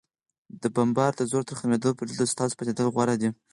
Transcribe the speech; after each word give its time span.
د 0.61 0.63
بمبار 0.75 1.11
د 1.15 1.21
زور 1.31 1.43
تر 1.47 1.53
ختمېدو 1.59 1.95
پورې، 1.97 2.09
دلته 2.13 2.31
ستاسو 2.33 2.57
پاتېدل 2.59 2.87
غوره 2.93 3.15
دي. 3.21 3.29